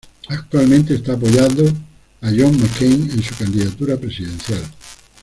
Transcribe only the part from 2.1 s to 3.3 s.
a John McCain en